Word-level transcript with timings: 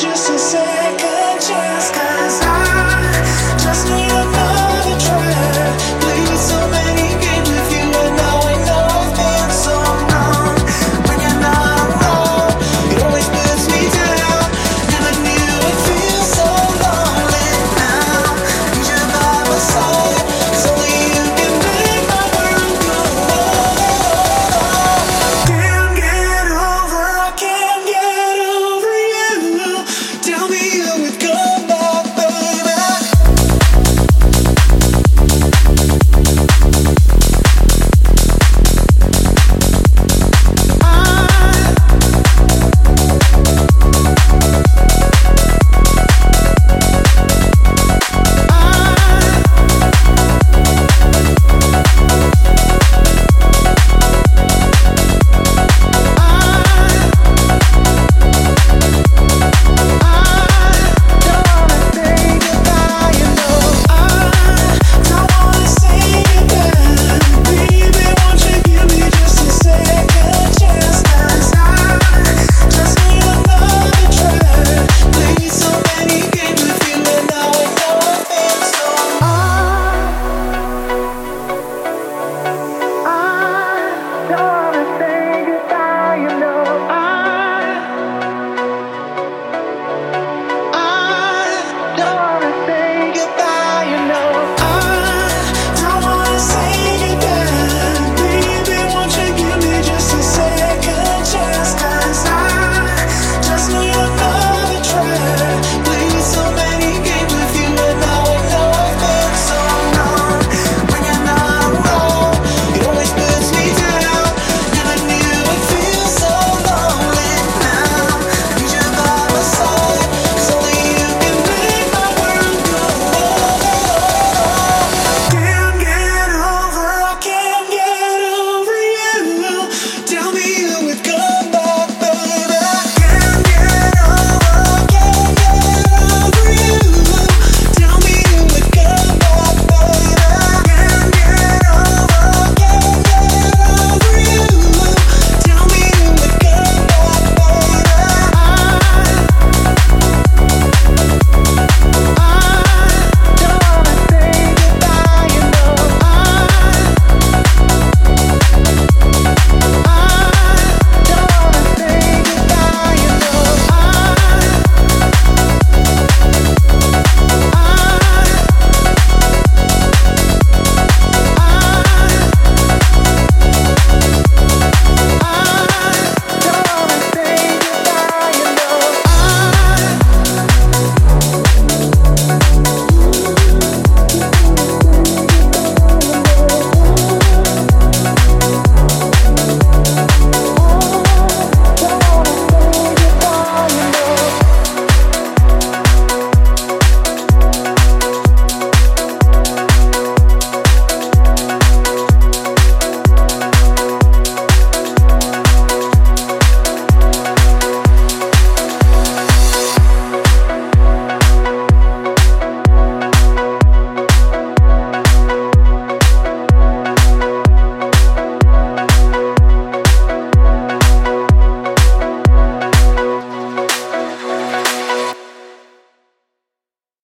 Just 0.00 0.28
to 0.28 0.38
chance. 0.38 0.79